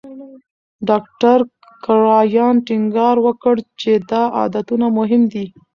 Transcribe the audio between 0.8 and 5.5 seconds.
ډاکټر کرایان ټینګار وکړ چې دا عادتونه مهم دي.